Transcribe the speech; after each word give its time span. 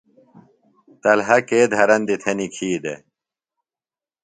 طلحہ 1.01 1.37
کے 1.47 1.59
دھرندیۡ 1.71 2.19
تھےۡ 2.21 2.35
نِکھی 2.37 2.71
دےۡ؟ 2.83 2.99